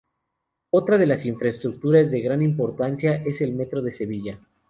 [0.71, 4.39] Otra de las infraestructuras de gran importancia es el Metro de Sevilla.